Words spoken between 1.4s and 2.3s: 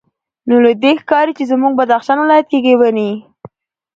زموږ بدخشان